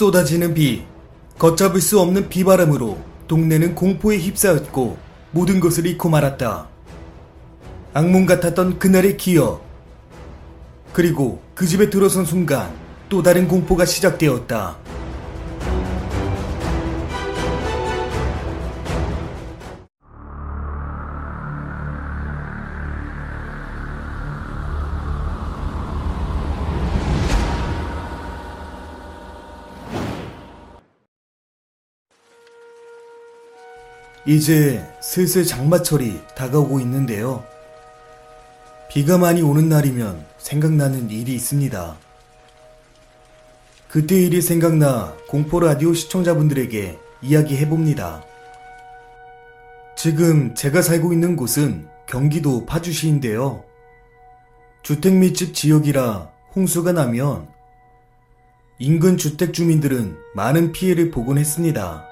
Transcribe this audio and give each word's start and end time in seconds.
쏟아지는 0.00 0.54
비, 0.54 0.82
걷잡을 1.36 1.78
수 1.82 2.00
없는 2.00 2.30
비바람으로 2.30 2.96
동네는 3.28 3.74
공포에 3.74 4.16
휩싸였고 4.16 4.96
모든 5.30 5.60
것을 5.60 5.84
잃고 5.84 6.08
말았다. 6.08 6.68
악몽 7.92 8.24
같았던 8.24 8.78
그날의 8.78 9.18
기억. 9.18 9.62
그리고 10.94 11.42
그 11.54 11.66
집에 11.66 11.90
들어선 11.90 12.24
순간 12.24 12.72
또 13.10 13.22
다른 13.22 13.46
공포가 13.46 13.84
시작되었다. 13.84 14.78
이제 34.26 34.86
슬슬 35.00 35.44
장마철이 35.44 36.20
다가오고 36.36 36.80
있는데요. 36.80 37.44
비가 38.90 39.16
많이 39.18 39.40
오는 39.40 39.68
날이면 39.68 40.26
생각나는 40.38 41.10
일이 41.10 41.34
있습니다. 41.34 41.96
그때 43.88 44.20
일이 44.20 44.42
생각나 44.42 45.16
공포 45.28 45.60
라디오 45.60 45.94
시청자분들에게 45.94 46.98
이야기해봅니다. 47.22 48.24
지금 49.96 50.54
제가 50.54 50.82
살고 50.82 51.12
있는 51.12 51.36
곳은 51.36 51.88
경기도 52.06 52.66
파주시인데요. 52.66 53.64
주택 54.82 55.14
밀집 55.14 55.54
지역이라 55.54 56.30
홍수가 56.54 56.92
나면 56.92 57.48
인근 58.78 59.16
주택 59.16 59.52
주민들은 59.52 60.16
많은 60.34 60.72
피해를 60.72 61.10
보곤 61.10 61.38
했습니다. 61.38 62.09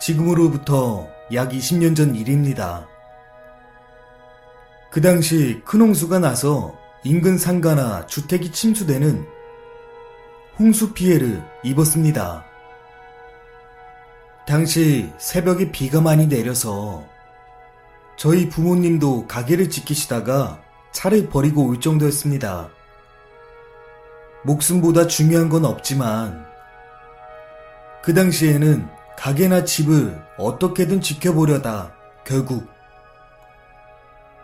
지금으로부터 0.00 1.08
약 1.32 1.50
20년 1.50 1.96
전 1.96 2.14
일입니다. 2.14 2.86
그 4.90 5.00
당시 5.00 5.60
큰 5.64 5.80
홍수가 5.80 6.18
나서 6.18 6.76
인근 7.04 7.38
상가나 7.38 8.06
주택이 8.06 8.50
침수되는 8.52 9.26
홍수 10.58 10.92
피해를 10.92 11.42
입었습니다. 11.64 12.44
당시 14.46 15.12
새벽에 15.18 15.70
비가 15.72 16.00
많이 16.00 16.26
내려서 16.28 17.04
저희 18.16 18.48
부모님도 18.48 19.26
가게를 19.26 19.68
지키시다가 19.68 20.62
차를 20.92 21.28
버리고 21.28 21.66
올 21.66 21.80
정도였습니다. 21.80 22.70
목숨보다 24.44 25.08
중요한 25.08 25.48
건 25.48 25.64
없지만 25.64 26.46
그 28.02 28.14
당시에는 28.14 28.95
가게나 29.16 29.64
집을 29.64 30.22
어떻게든 30.38 31.00
지켜보려다 31.00 31.92
결국 32.24 32.68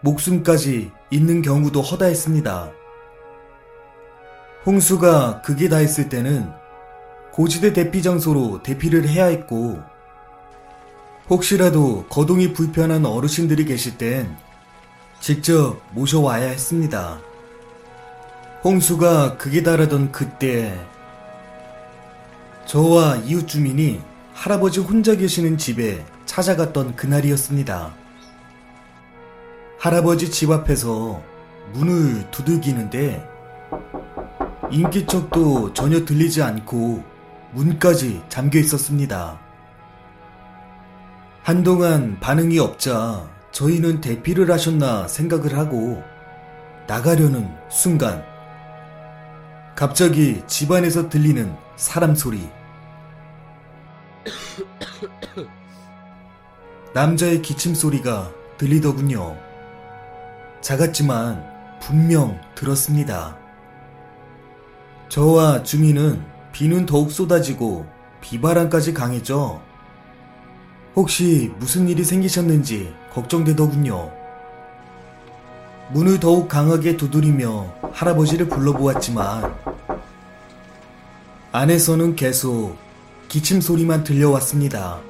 목숨까지 0.00 0.90
잃는 1.10 1.42
경우도 1.42 1.80
허다했습니다. 1.82 2.70
홍수가 4.66 5.42
극에 5.42 5.68
다했을 5.68 6.08
때는 6.08 6.50
고지대 7.32 7.72
대피 7.72 8.02
장소로 8.02 8.62
대피를 8.62 9.08
해야 9.08 9.26
했고 9.26 9.80
혹시라도 11.28 12.06
거동이 12.08 12.52
불편한 12.52 13.04
어르신들이 13.04 13.64
계실 13.64 13.98
땐 13.98 14.36
직접 15.20 15.80
모셔와야 15.92 16.48
했습니다. 16.48 17.20
홍수가 18.64 19.36
극에 19.36 19.62
달하던 19.62 20.12
그때 20.12 20.76
저와 22.66 23.16
이웃 23.24 23.46
주민이 23.46 24.00
할아버지 24.36 24.80
혼자 24.80 25.16
계시는 25.16 25.56
집에 25.56 26.04
찾아갔던 26.26 26.94
그날이었습니다. 26.94 27.94
할아버지 29.78 30.30
집 30.30 30.50
앞에서 30.50 31.22
문을 31.72 32.30
두들기는데 32.30 33.26
인기척도 34.70 35.72
전혀 35.72 36.04
들리지 36.04 36.42
않고 36.42 37.02
문까지 37.52 38.22
잠겨 38.28 38.58
있었습니다. 38.58 39.40
한동안 41.42 42.20
반응이 42.20 42.58
없자 42.58 43.28
저희는 43.52 44.02
대피를 44.02 44.50
하셨나 44.50 45.08
생각을 45.08 45.56
하고 45.56 46.02
나가려는 46.86 47.48
순간 47.70 48.22
갑자기 49.74 50.42
집안에서 50.46 51.08
들리는 51.08 51.56
사람 51.76 52.14
소리 52.14 52.48
남자의 56.94 57.42
기침 57.42 57.74
소리가 57.74 58.32
들리더군요. 58.58 59.36
작았지만 60.60 61.78
분명 61.80 62.40
들었습니다. 62.54 63.36
저와 65.08 65.62
주민은 65.62 66.24
비는 66.52 66.86
더욱 66.86 67.12
쏟아지고 67.12 67.86
비바람까지 68.20 68.94
강해져 68.94 69.60
혹시 70.96 71.52
무슨 71.58 71.88
일이 71.88 72.02
생기셨는지 72.02 72.92
걱정되더군요. 73.12 74.10
문을 75.92 76.18
더욱 76.18 76.48
강하게 76.48 76.96
두드리며 76.96 77.72
할아버지를 77.92 78.48
불러보았지만 78.48 79.54
안에서는 81.52 82.16
계속 82.16 82.76
기침 83.28 83.60
소리만 83.60 84.04
들려왔습니다. 84.04 85.00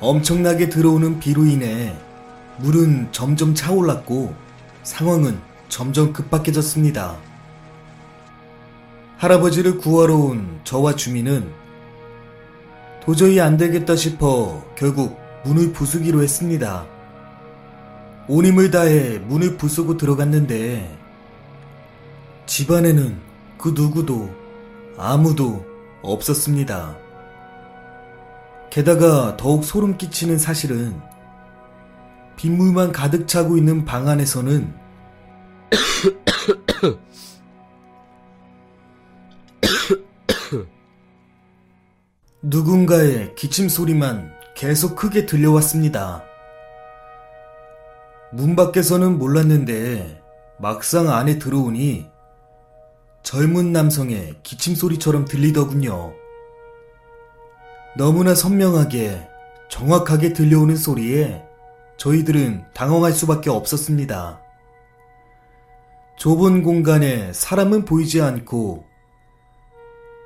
엄청나게 0.00 0.68
들어오는 0.68 1.20
비로 1.20 1.44
인해 1.44 1.96
물은 2.58 3.08
점점 3.12 3.54
차올랐고 3.54 4.34
상황은 4.82 5.40
점점 5.68 6.12
급박해졌습니다. 6.12 7.16
할아버지를 9.16 9.78
구하러 9.78 10.16
온 10.16 10.60
저와 10.64 10.96
주민은 10.96 11.50
도저히 13.04 13.40
안 13.40 13.56
되겠다 13.56 13.96
싶어 13.96 14.64
결국 14.76 15.18
문을 15.44 15.72
부수기로 15.72 16.22
했습니다. 16.22 16.86
온 18.28 18.44
힘을 18.44 18.70
다해 18.70 19.18
문을 19.18 19.56
부수고 19.56 19.96
들어갔는데 19.96 20.98
집안에는 22.46 23.18
그 23.58 23.70
누구도 23.74 24.30
아무도 24.98 25.71
없었습니다. 26.02 26.96
게다가 28.70 29.36
더욱 29.36 29.64
소름 29.64 29.96
끼치는 29.96 30.38
사실은 30.38 31.00
빗물만 32.36 32.92
가득 32.92 33.28
차고 33.28 33.56
있는 33.56 33.84
방 33.84 34.08
안에서는 34.08 34.74
누군가의 42.42 43.34
기침 43.36 43.68
소리만 43.68 44.32
계속 44.56 44.96
크게 44.96 45.26
들려왔습니다. 45.26 46.24
문 48.32 48.56
밖에서는 48.56 49.18
몰랐는데 49.18 50.22
막상 50.58 51.10
안에 51.10 51.38
들어오니 51.38 52.06
젊은 53.32 53.72
남성의 53.72 54.40
기침 54.42 54.74
소리처럼 54.74 55.24
들리더군요. 55.24 56.12
너무나 57.96 58.34
선명하게 58.34 59.26
정확하게 59.70 60.34
들려오는 60.34 60.76
소리에 60.76 61.42
저희들은 61.96 62.66
당황할 62.74 63.12
수밖에 63.12 63.48
없었습니다. 63.48 64.38
좁은 66.18 66.62
공간에 66.62 67.32
사람은 67.32 67.86
보이지 67.86 68.20
않고 68.20 68.84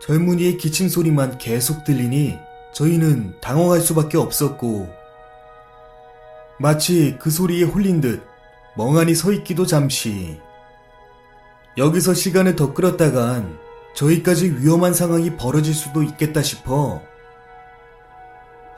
젊은이의 0.02 0.59
기침 0.59 0.88
소리만 0.88 1.38
계속 1.38 1.85
들리니 1.85 2.37
저희는 2.75 3.41
당황할 3.41 3.82
수밖에 3.82 4.19
없었고 4.19 4.88
마치 6.59 7.17
그 7.20 7.31
소리에 7.31 7.62
홀린 7.62 8.00
듯 8.00 8.26
멍하니 8.76 9.14
서 9.14 9.31
있기도 9.31 9.64
잠시 9.64 10.41
여기서 11.76 12.14
시간을 12.14 12.56
더 12.56 12.73
끌었다간 12.73 13.58
저희까지 13.94 14.56
위험한 14.58 14.94
상황이 14.94 15.37
벌어질 15.37 15.75
수도 15.75 16.02
있겠다 16.02 16.43
싶어 16.43 17.02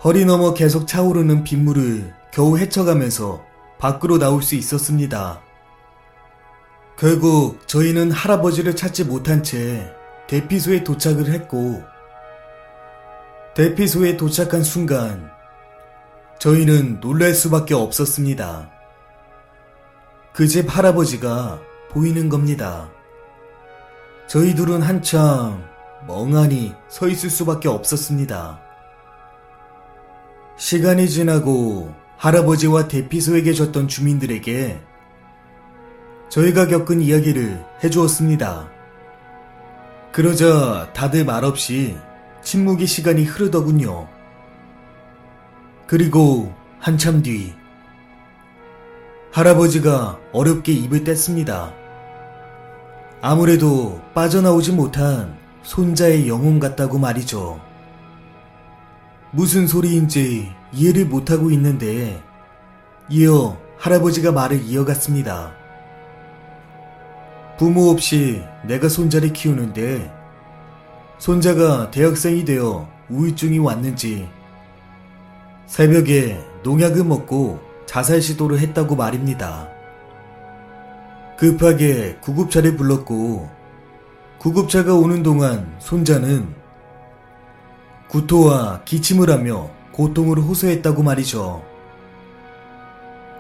허리 0.05 0.25
넘어 0.25 0.55
계속 0.55 0.87
차오르는 0.87 1.45
빗물을 1.45 2.15
겨우 2.33 2.57
헤쳐가면서 2.59 3.45
밖으로 3.79 4.19
나올 4.19 4.43
수 4.43 4.55
있었습니다. 4.55 5.41
결국 6.97 7.67
저희는 7.69 8.11
할아버지를 8.11 8.75
찾지 8.75 9.05
못한 9.05 9.43
채 9.43 9.93
대피소에 10.29 10.85
도착을 10.85 11.27
했고 11.33 11.83
대피소에 13.55 14.17
도착한 14.17 14.63
순간 14.63 15.31
저희는 16.39 17.01
놀랄 17.01 17.35
수밖에 17.35 17.75
없었습니다. 17.75 18.71
그 20.33 20.47
집 20.47 20.67
할아버지가 20.77 21.61
보이는 21.91 22.29
겁니다. 22.29 22.91
저희 24.27 24.55
둘은 24.55 24.83
한참 24.83 25.65
멍하니 26.07 26.75
서 26.89 27.09
있을 27.09 27.31
수밖에 27.31 27.69
없었습니다. 27.69 28.61
시간이 30.57 31.09
지나고 31.09 31.95
할아버지와 32.17 32.89
대피소에 32.89 33.43
계셨던 33.43 33.89
주민들에게 33.89 34.81
저희가 36.29 36.67
겪은 36.67 37.01
이야기를 37.01 37.65
해주었습니다. 37.85 38.69
그러자 40.13 40.93
다들 40.93 41.25
말없이 41.25 41.97
침묵의 42.43 42.87
시간이 42.87 43.25
흐르더군요. 43.25 44.09
그리고 45.87 46.53
한참 46.81 47.23
뒤 47.23 47.55
할아버지가 49.33 50.19
어렵게 50.33 50.73
입을 50.73 51.05
뗐습니다. 51.05 51.73
아무래도 53.21 54.01
빠져나오지 54.15 54.73
못한 54.73 55.37
손자의 55.63 56.29
영혼 56.29 56.59
같다고 56.59 56.99
말이죠. 56.99 57.61
무슨 59.33 59.67
소리인지 59.67 60.51
이해를 60.73 61.05
못하고 61.05 61.51
있는데 61.51 62.23
이어 63.11 63.59
할아버지가 63.79 64.33
말을 64.33 64.63
이어갔습니다. 64.63 65.53
부모 67.59 67.91
없이 67.91 68.43
내가 68.65 68.89
손자를 68.89 69.33
키우는데 69.33 70.11
손자가 71.19 71.91
대학생이 71.91 72.45
되어 72.45 72.89
우울증이 73.11 73.59
왔는지 73.59 74.29
새벽에 75.67 76.41
농약을 76.63 77.05
먹고 77.05 77.68
자살 77.89 78.21
시도를 78.21 78.59
했다고 78.59 78.97
말입니다. 78.97 79.67
급하게 81.39 82.19
구급차를 82.21 82.77
불렀고 82.77 83.49
구급차가 84.37 84.95
오는 84.95 85.23
동안 85.23 85.75
손자는 85.79 86.55
구토와 88.09 88.83
기침을 88.85 89.31
하며 89.31 89.71
고통을 89.93 90.39
호소했다고 90.39 91.03
말이죠. 91.03 91.65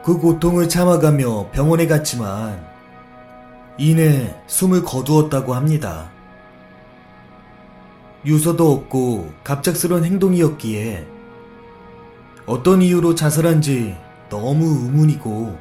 그 0.03 0.17
고통을 0.17 0.71
참아가며 0.71 1.51
병원에 1.51 1.87
갔지만 1.87 2.67
이내 3.77 4.35
숨을 4.47 4.83
거두었다고 4.83 5.53
합니다. 5.53 6.11
유서도 8.25 8.73
없고 8.73 9.31
갑작스런 9.45 10.05
행동이었기에 10.05 11.07
어떤 12.47 12.81
이유로 12.81 13.15
자살한지 13.15 14.08
너무 14.29 14.85
의문이고 14.85 15.59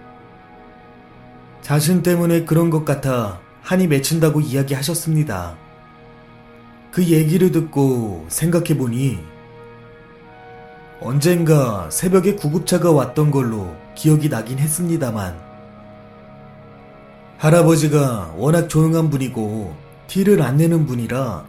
자신 1.61 2.01
때문에 2.01 2.45
그런 2.45 2.69
것 2.69 2.85
같아 2.85 3.39
한이 3.61 3.87
맺힌다고 3.87 4.39
이야기하셨습니다. 4.41 5.57
그 6.91 7.03
얘기를 7.03 7.51
듣고 7.51 8.25
생각해보니 8.29 9.19
언젠가 10.99 11.89
새벽에 11.91 12.35
구급차가 12.35 12.91
왔던 12.91 13.29
걸로 13.29 13.75
기억이 13.95 14.29
나긴 14.29 14.57
했습니다만 14.57 15.37
할아버지가 17.37 18.33
워낙 18.35 18.67
조용한 18.67 19.09
분이고 19.09 19.75
티를 20.07 20.41
안 20.41 20.57
내는 20.57 20.85
분이라 20.85 21.45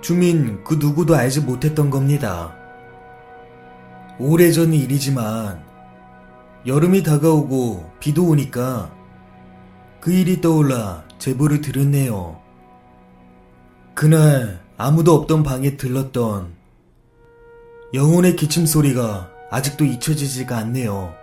주민 0.00 0.62
그 0.64 0.74
누구도 0.74 1.14
알지 1.14 1.40
못했던 1.40 1.90
겁니다. 1.90 2.54
오래전 4.18 4.72
일이지만 4.72 5.60
여름이 6.66 7.04
다가오고 7.04 7.92
비도 8.00 8.28
오니까 8.28 8.92
그 10.00 10.12
일이 10.12 10.40
떠올라 10.40 11.04
제보를 11.18 11.60
들었네요. 11.60 12.40
그날 13.94 14.60
아무도 14.76 15.14
없던 15.14 15.44
방에 15.44 15.76
들렀던 15.76 16.54
영혼의 17.94 18.34
기침 18.34 18.66
소리가 18.66 19.30
아직도 19.50 19.84
잊혀지지가 19.84 20.56
않네요. 20.58 21.14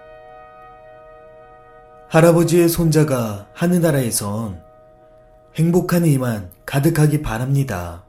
할아버지의 2.07 2.69
손자가 2.69 3.48
하늘나라에선 3.54 4.62
행복한 5.56 6.06
일만 6.06 6.51
가득하기 6.66 7.22
바랍니다. 7.22 8.06